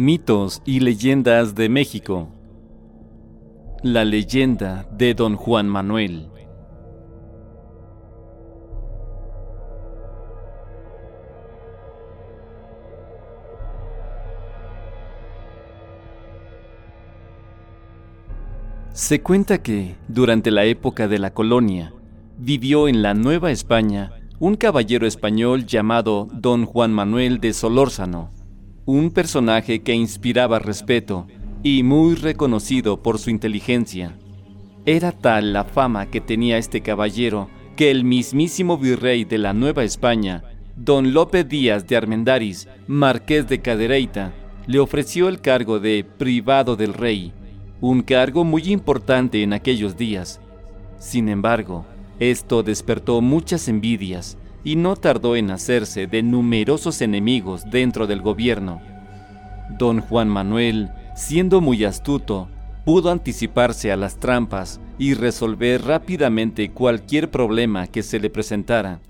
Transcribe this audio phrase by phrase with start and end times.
[0.00, 2.30] Mitos y leyendas de México.
[3.82, 6.30] La leyenda de Don Juan Manuel.
[18.94, 21.92] Se cuenta que, durante la época de la colonia,
[22.38, 28.39] vivió en la Nueva España un caballero español llamado Don Juan Manuel de Solórzano
[28.90, 31.28] un personaje que inspiraba respeto
[31.62, 34.16] y muy reconocido por su inteligencia.
[34.84, 39.84] Era tal la fama que tenía este caballero que el mismísimo virrey de la Nueva
[39.84, 40.42] España,
[40.74, 44.32] don Lope Díaz de Armendáriz, marqués de Cadereyta,
[44.66, 47.32] le ofreció el cargo de privado del rey,
[47.80, 50.40] un cargo muy importante en aquellos días.
[50.98, 51.86] Sin embargo,
[52.18, 58.80] esto despertó muchas envidias y no tardó en hacerse de numerosos enemigos dentro del gobierno.
[59.78, 62.48] Don Juan Manuel, siendo muy astuto,
[62.84, 69.00] pudo anticiparse a las trampas y resolver rápidamente cualquier problema que se le presentara.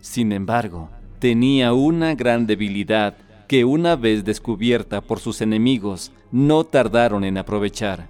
[0.00, 7.24] Sin embargo, tenía una gran debilidad que una vez descubierta por sus enemigos, no tardaron
[7.24, 8.08] en aprovechar.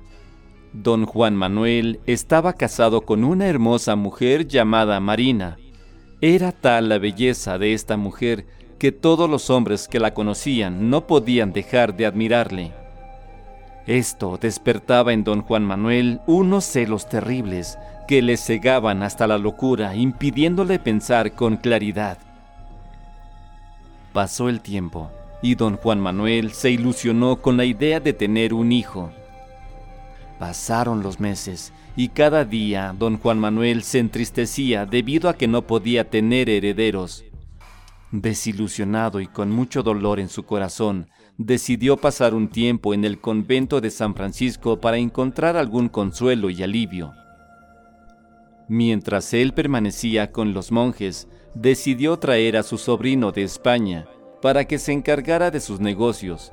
[0.72, 5.56] Don Juan Manuel estaba casado con una hermosa mujer llamada Marina,
[6.20, 8.46] era tal la belleza de esta mujer
[8.78, 12.72] que todos los hombres que la conocían no podían dejar de admirarle.
[13.86, 19.94] Esto despertaba en don Juan Manuel unos celos terribles que le cegaban hasta la locura,
[19.94, 22.18] impidiéndole pensar con claridad.
[24.12, 25.10] Pasó el tiempo
[25.40, 29.10] y don Juan Manuel se ilusionó con la idea de tener un hijo.
[30.38, 35.62] Pasaron los meses y cada día don Juan Manuel se entristecía debido a que no
[35.62, 37.24] podía tener herederos.
[38.12, 43.80] Desilusionado y con mucho dolor en su corazón, decidió pasar un tiempo en el convento
[43.80, 47.12] de San Francisco para encontrar algún consuelo y alivio.
[48.68, 54.06] Mientras él permanecía con los monjes, decidió traer a su sobrino de España
[54.40, 56.52] para que se encargara de sus negocios.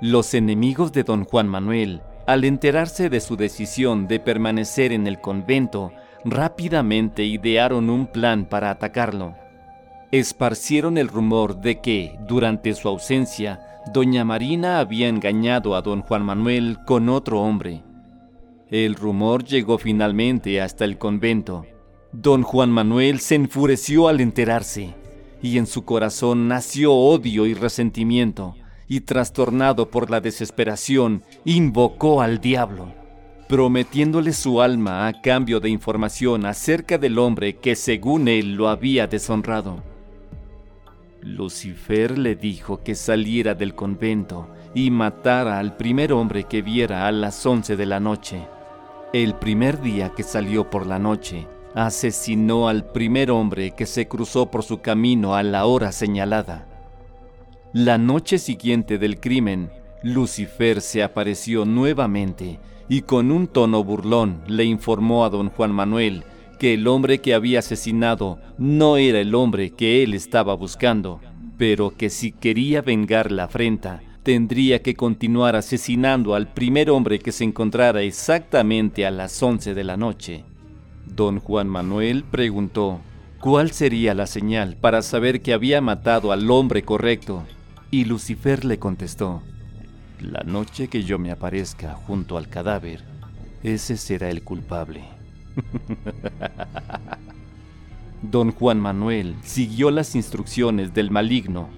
[0.00, 5.20] Los enemigos de don Juan Manuel al enterarse de su decisión de permanecer en el
[5.20, 5.92] convento,
[6.24, 9.34] rápidamente idearon un plan para atacarlo.
[10.12, 13.60] Esparcieron el rumor de que, durante su ausencia,
[13.92, 17.82] doña Marina había engañado a don Juan Manuel con otro hombre.
[18.70, 21.66] El rumor llegó finalmente hasta el convento.
[22.12, 24.94] Don Juan Manuel se enfureció al enterarse,
[25.42, 28.54] y en su corazón nació odio y resentimiento
[28.92, 32.92] y trastornado por la desesperación, invocó al diablo,
[33.48, 39.06] prometiéndole su alma a cambio de información acerca del hombre que según él lo había
[39.06, 39.82] deshonrado.
[41.22, 47.12] Lucifer le dijo que saliera del convento y matara al primer hombre que viera a
[47.12, 48.46] las once de la noche.
[49.14, 54.50] El primer día que salió por la noche, asesinó al primer hombre que se cruzó
[54.50, 56.68] por su camino a la hora señalada.
[57.74, 59.70] La noche siguiente del crimen,
[60.02, 66.22] Lucifer se apareció nuevamente y con un tono burlón le informó a don Juan Manuel
[66.58, 71.22] que el hombre que había asesinado no era el hombre que él estaba buscando,
[71.56, 77.32] pero que si quería vengar la afrenta, tendría que continuar asesinando al primer hombre que
[77.32, 80.44] se encontrara exactamente a las once de la noche.
[81.06, 83.00] Don Juan Manuel preguntó,
[83.40, 87.44] ¿cuál sería la señal para saber que había matado al hombre correcto?
[87.92, 89.42] Y Lucifer le contestó,
[90.18, 93.04] La noche que yo me aparezca junto al cadáver,
[93.62, 95.04] ese será el culpable.
[98.22, 101.68] Don Juan Manuel siguió las instrucciones del maligno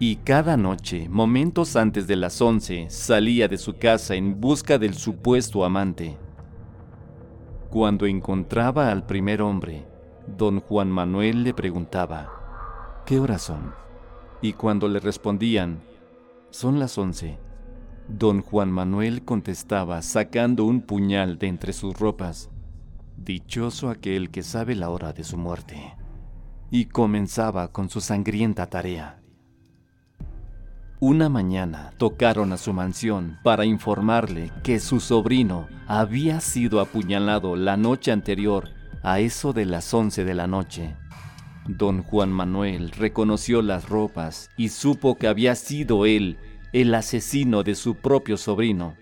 [0.00, 4.94] y cada noche, momentos antes de las once, salía de su casa en busca del
[4.94, 6.18] supuesto amante.
[7.70, 9.86] Cuando encontraba al primer hombre,
[10.26, 12.32] don Juan Manuel le preguntaba,
[13.06, 13.81] ¿qué horas son?
[14.42, 15.80] Y cuando le respondían,
[16.50, 17.38] son las once,
[18.08, 22.50] don Juan Manuel contestaba sacando un puñal de entre sus ropas,
[23.16, 25.94] dichoso aquel que sabe la hora de su muerte,
[26.70, 29.22] y comenzaba con su sangrienta tarea.
[30.98, 37.76] Una mañana tocaron a su mansión para informarle que su sobrino había sido apuñalado la
[37.76, 38.68] noche anterior
[39.02, 40.96] a eso de las once de la noche
[41.68, 46.36] Don Juan Manuel reconoció las ropas y supo que había sido él
[46.72, 48.96] el asesino de su propio sobrino.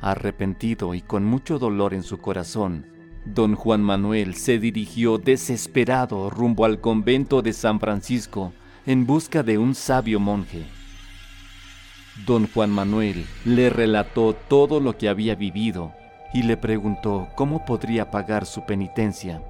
[0.00, 2.86] Arrepentido y con mucho dolor en su corazón,
[3.24, 8.52] don Juan Manuel se dirigió desesperado rumbo al convento de San Francisco
[8.84, 10.66] en busca de un sabio monje.
[12.26, 15.94] Don Juan Manuel le relató todo lo que había vivido
[16.34, 19.42] y le preguntó cómo podría pagar su penitencia.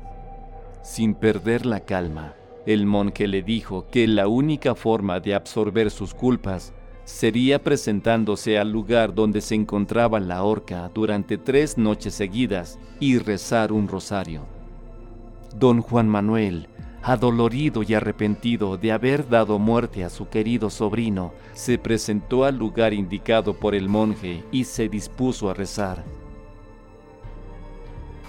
[0.83, 2.35] Sin perder la calma,
[2.67, 6.73] el monje le dijo que la única forma de absorber sus culpas
[7.05, 13.73] sería presentándose al lugar donde se encontraba la horca durante tres noches seguidas y rezar
[13.73, 14.43] un rosario.
[15.59, 16.69] Don Juan Manuel,
[17.03, 22.95] adolorido y arrepentido de haber dado muerte a su querido sobrino, se presentó al lugar
[22.95, 26.05] indicado por el monje y se dispuso a rezar.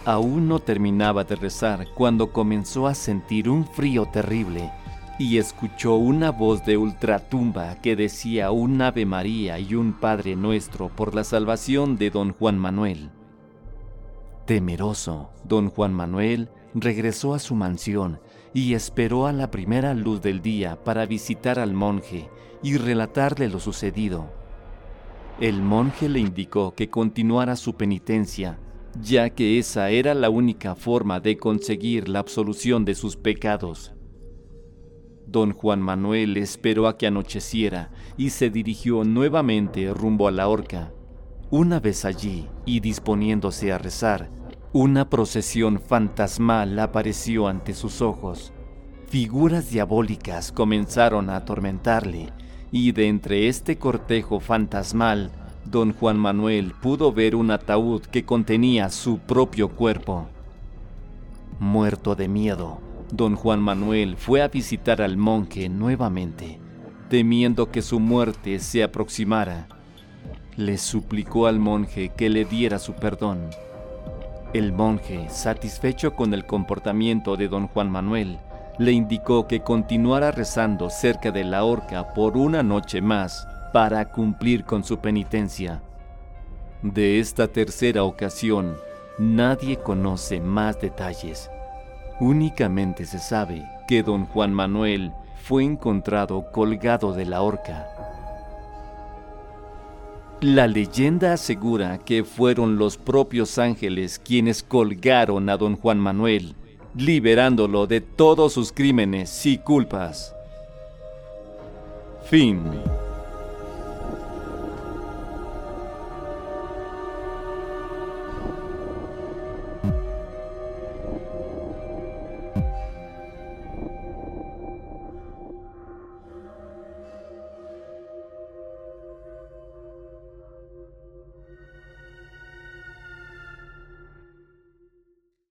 [0.06, 4.71] Aún no terminaba de rezar cuando comenzó a sentir un frío terrible
[5.19, 10.89] y escuchó una voz de ultratumba que decía un Ave María y un Padre Nuestro
[10.89, 13.12] por la salvación de don Juan Manuel.
[14.48, 18.19] Temeroso, don Juan Manuel regresó a su mansión
[18.56, 22.27] y esperó a la primera luz del día para visitar al monje
[22.63, 24.25] y relatarle lo sucedido.
[25.39, 28.57] El monje le indicó que continuara su penitencia,
[29.00, 33.94] ya que esa era la única forma de conseguir la absolución de sus pecados.
[35.28, 40.92] Don Juan Manuel esperó a que anocheciera y se dirigió nuevamente rumbo a la horca.
[41.50, 44.30] Una vez allí y disponiéndose a rezar,
[44.74, 48.54] una procesión fantasmal apareció ante sus ojos.
[49.08, 52.30] Figuras diabólicas comenzaron a atormentarle
[52.72, 55.32] y de entre este cortejo fantasmal,
[55.66, 60.28] don Juan Manuel pudo ver un ataúd que contenía su propio cuerpo.
[61.60, 62.80] Muerto de miedo,
[63.12, 66.60] don Juan Manuel fue a visitar al monje nuevamente,
[67.10, 69.68] temiendo que su muerte se aproximara.
[70.58, 73.50] Le suplicó al monje que le diera su perdón.
[74.54, 78.40] El monje, satisfecho con el comportamiento de don Juan Manuel,
[78.80, 84.64] le indicó que continuara rezando cerca de la horca por una noche más para cumplir
[84.64, 85.82] con su penitencia.
[86.82, 88.76] De esta tercera ocasión,
[89.18, 91.50] nadie conoce más detalles.
[92.20, 95.12] Únicamente se sabe que don Juan Manuel
[95.44, 97.88] fue encontrado colgado de la horca.
[100.42, 106.56] La leyenda asegura que fueron los propios ángeles quienes colgaron a don Juan Manuel,
[106.96, 110.36] liberándolo de todos sus crímenes y culpas.
[112.24, 112.64] Fin.